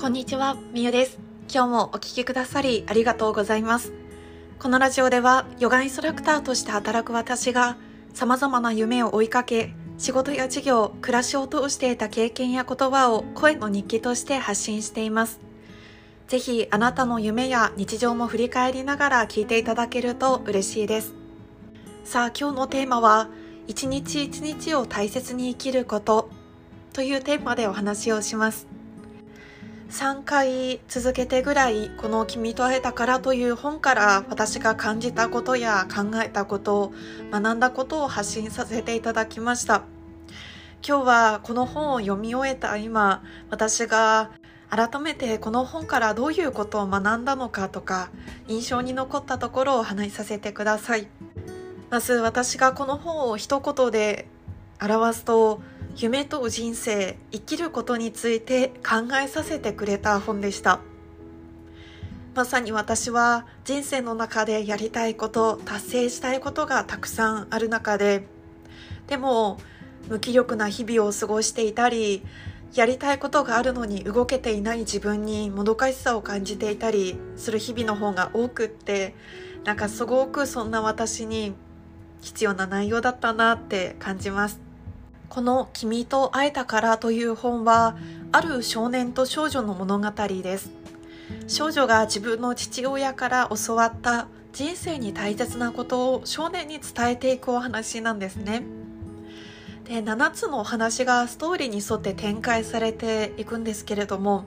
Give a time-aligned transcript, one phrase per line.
[0.00, 1.18] こんにちは、みゆです。
[1.52, 3.92] 今日もお聴きくださりありがとうございます。
[4.60, 7.76] このラジオでは、ヨガインストラクターとして働く私が、
[8.14, 15.40] 様々な夢を追いかけ、仕事や事業、暮らしを通して得た経験や言葉を声の日記として発信しています。
[16.28, 21.12] ぜひ、あなたの夢や日常も振り返りながら聞いていただけると嬉しいです。
[22.04, 23.30] さあ、今日のテーマは、
[23.66, 26.30] 一日一日を大切に生きること
[26.92, 28.67] というテーマでお話をします。
[29.90, 36.92] 3回続けてぐらいこの「君と会えたから」という本から私が感じたことや考えたこと
[37.32, 39.82] 学んだことを発信させていただきました。
[40.86, 44.30] 今日はこの本を読み終えた今私が
[44.70, 48.10] 改めてこの本からどういうことを学んだのかとか
[48.46, 51.08] 印象に残ったところをお話しさせてください。
[51.88, 54.28] まず私がこの本を一言で
[54.80, 55.60] 表すと
[55.96, 60.80] 夢と人生生きることについて考えさせてくれた本でした。
[62.38, 68.28] まさに私は人生の中でやりたいこと達成したいことがたくさんある中で
[69.08, 69.58] でも
[70.08, 72.22] 無気力な日々を過ごしていたり
[72.74, 79.16] やりたいことがあるのに動けていない自分にもどかしさを感じていたりする日々の方が多くって
[79.64, 81.54] なんかすごくそんな私に
[82.20, 84.67] 必要な内容だったなって感じます。
[85.28, 87.96] この君と会えたからという本は、
[88.32, 90.70] ある少年と少女の物語です。
[91.46, 98.62] 少女が自分の父親から教わった人生に大切なことを少年に伝えていくお話なんですね。
[99.84, 104.44] で、7つのお話がストーリーに沿って展開されていくんですけれども、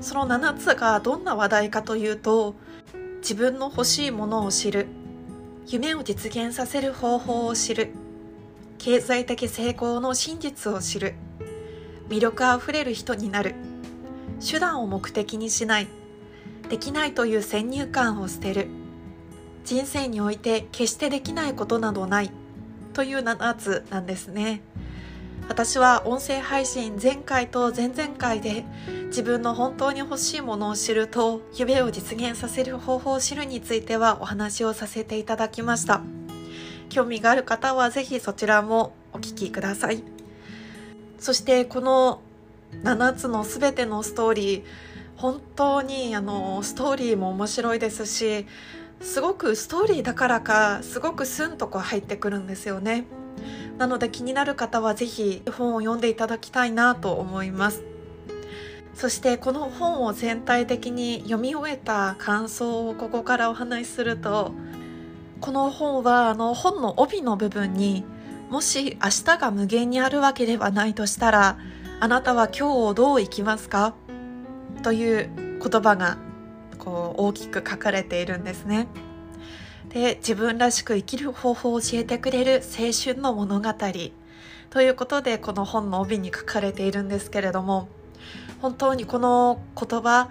[0.00, 2.56] その7つがどんな話題かというと、
[3.20, 4.86] 自分の欲しいものを知る、
[5.66, 7.92] 夢を実現させる方法を知る、
[8.82, 11.12] 経済的成功の真実を知る。
[12.08, 13.54] 魅力あふれる人になる。
[14.40, 15.88] 手段を目的にしない。
[16.70, 18.68] できないという先入観を捨てる。
[19.66, 22.30] 人生において決してできないことなどない。
[22.94, 24.62] という7つなんですね。
[25.46, 28.64] 私は音声配信前回と前々回で
[29.08, 36.00] 自分の本当に欲しいものを知ると夢を実現させる方法を知るについてはお話をさせていただきました。
[36.90, 40.02] 興味がある方はぜひそちらもお聞きください。
[41.18, 42.20] そしてこの
[42.82, 44.62] 7つの全てのストーリー、
[45.16, 48.46] 本当にあのストーリーも面白いですし、
[49.00, 53.04] すごくストーリーだからか、すごくスンとこう入ってくるんですよね。
[53.78, 57.82] なので気になる方はぜひ本を読んでいただきたいなと思います。
[58.94, 64.52] そしてこの本を全体的に読み終えた感想をここからお話しすると
[65.40, 68.04] この本はあの本の帯の部分に
[68.50, 71.58] もし明日が無限にあるわけではないとしたら
[71.98, 73.94] あなたは今日をどう生きますか？
[74.82, 75.30] という
[75.62, 76.18] 言葉が
[76.78, 78.86] こう大きく書かれているんですね。
[79.88, 83.74] で自分らしく生きる方法を教えてくれる青春の物語
[84.68, 87.88] ということでこの本の帯に書かれているんですけれども
[88.60, 90.28] 本当にこの言葉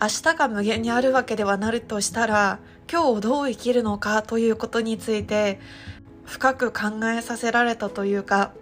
[0.00, 2.58] 明日が無限にあるわけではなるとしたら
[2.90, 5.60] 今日をどう生きるのかということについて
[6.24, 8.52] 深く考えさせられたというか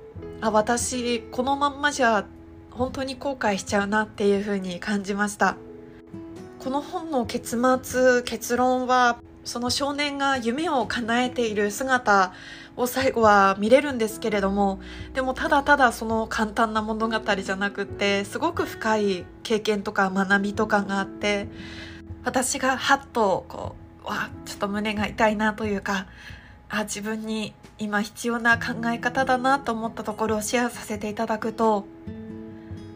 [0.41, 2.26] あ私このまんまじゃ
[2.70, 5.56] 本当に後悔しちゃうなっていうふうに感じました。
[6.59, 12.32] この本の結末結論はその少年が夢を叶えている姿
[12.76, 14.81] を最後は見れるんですけれども
[15.14, 21.47] でもただただその簡単な物語じゃなくってすごく深い経験とか学びとかがあって
[22.25, 26.06] 私がハッとこうわちょっと胸が痛いなというか
[26.69, 31.87] あ自分に今必要な考え方だなと思ったところをシェアさせていただくと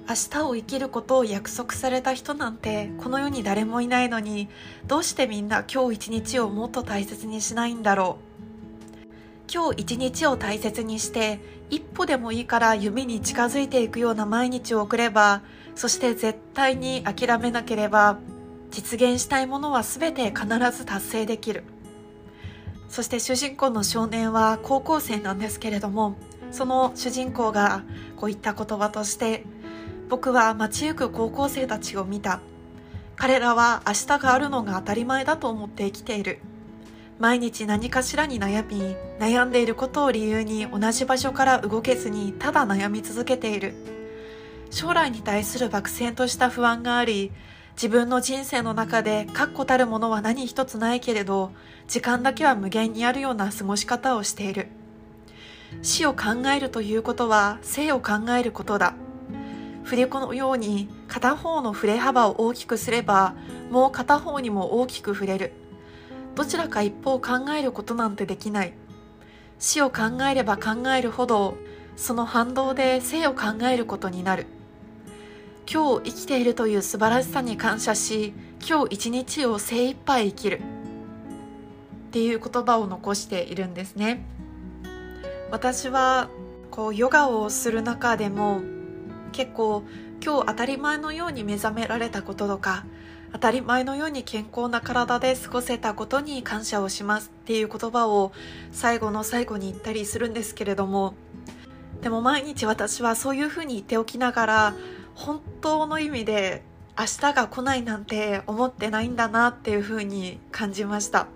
[0.09, 4.48] 明日を生きることを約束された人なんてこの世に誰もいないのに
[4.87, 8.31] どうしてみんな今日一日をもっと大切にしないんだろう。
[9.53, 11.41] 今日一日を大切にして
[11.71, 15.42] 一歩でもいいから夢に近づいていくような毎日を送れば
[15.74, 18.21] そして絶対に諦めなければ
[18.70, 21.64] 実現したいものは全て必ず達成できる。
[22.88, 26.16] そして主人公の少年は高校生なんですけれども
[26.50, 27.84] その主人公が
[28.16, 29.44] こういった言葉として
[30.08, 32.40] 僕は街行く高校生たちを見た。
[33.14, 36.40] 彼らは明日があるのが当たり前だと思って生きている。
[37.18, 43.74] 毎日何かしらに悩み悩んでいることを理由に同じ場所から動けずにただ悩み続けている。
[44.70, 47.30] 将来に対する漠然とした不安があり
[47.80, 51.50] 自分の人生の中で確固たるものは何一つないけれど、
[51.88, 54.68] 時間だけは無限にあるような過ごし方をしている。
[55.80, 58.92] 死を考えるということは生を考えることだ。
[59.84, 63.34] 振り子のように片方の振れ幅を大きくすれば
[63.71, 65.53] もう片方にも大きく振れる
[66.34, 68.74] どちらか一方考えることなんてできない
[69.59, 71.56] 死を考えれば考えるほど
[71.97, 74.47] その反動で生を考えることになる
[75.72, 78.34] 今日生きているという素晴らしさに感謝し
[78.68, 80.60] 今日一日を精一杯生きる。
[82.08, 84.24] っていう言葉を残しているんですね。
[85.52, 86.28] 私は
[86.72, 88.62] こうヨガをする中でも
[89.30, 89.84] 結構
[90.20, 92.84] 今日当たり前のように目覚められたこととか
[93.32, 97.30] 当たり前のように健康な体で過ごせたことに感謝をします。
[97.32, 98.32] っていう言葉を
[98.72, 101.14] 最後の最後に言ったりするんですけれども
[102.02, 104.74] でも毎日私はそういうふうに言っておきながら
[105.20, 106.62] 本当の意味で
[106.98, 111.26] 明日が来ないなんて思ってないんだなっていうふうに感じました。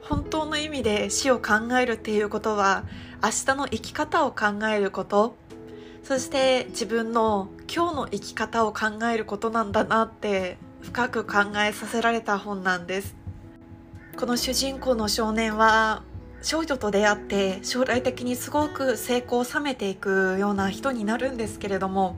[0.00, 2.84] 本当の意味で死を考えるっていうことは
[3.22, 5.36] 明日の生き方を考えること。
[6.02, 13.14] そして自分の今日の生き方を考えることなんだなって深く考えさせられた本なんです。
[14.18, 16.02] この主人公の少年は
[16.40, 22.16] 少女と出会って将来的にすごく成功を収めていくような人になるんですけれども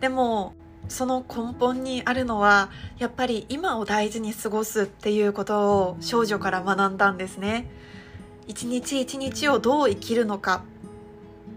[0.00, 0.54] でも
[0.88, 7.68] その根本にあるのはやっぱり今を大事に過ごすっていうことを少女から学んだんですね。
[8.46, 10.62] 一日一日をどう生きるのか。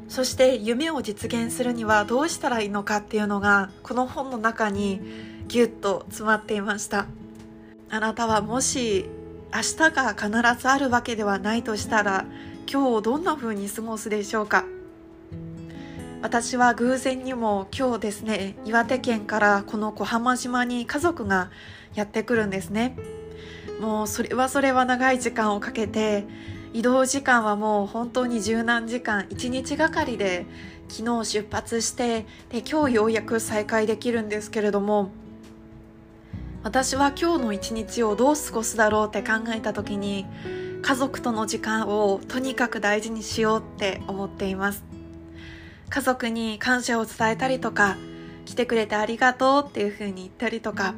[0.08, 5.00] そして夢を実現するにはどうしたらいいのかっていうのがこの本の中に
[5.48, 7.06] ぎゅっと詰まっていました。
[7.92, 9.06] あなたはもし
[9.54, 12.26] 明日が必ずあるわけではないとしたら
[12.72, 14.66] 今日をどんな風に過ごすでしょうか？
[16.22, 21.50] 私は偶然にも今日ですね岩手県からこの小浜島に家族が
[21.96, 22.98] やってくるんですね。
[23.80, 26.26] もうそれはそれは長い時間をかけて
[26.74, 30.46] 移動時間はもう本当に十何時間1日がかりで
[30.90, 35.12] 昨日出発してで今日ようやく再開できるんですけれども
[36.64, 40.26] 私は今日の一日をどう過ごすだろうって考えた時に
[40.82, 44.89] 家族との時間をとにかく大事にしようって思っています。
[45.90, 47.98] 家族に感謝を伝えたりとか
[48.46, 50.94] 来てくれてありがとうっていう風に言ったりとか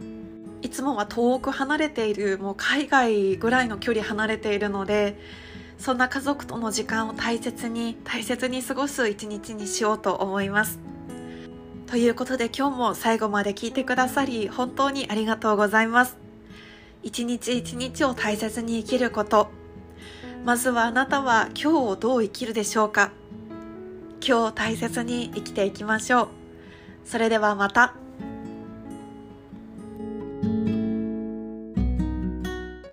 [0.61, 5.17] いつもは遠く離れているもう海外ぐらいの距離離れているので
[5.77, 10.79] そんな家族との時間を大切に大切に過ごす一日にしようと思います。
[11.87, 16.17] ということで今日も最後まで聞いてくださり本当にありがとうございます。
[17.01, 19.49] 一日一日を大切に生きること。
[20.45, 23.11] まずはあなたは今日をどう生きるでしょうか。
[24.25, 26.27] 今日大切に生きていきましょう。
[27.05, 28.00] それではまた。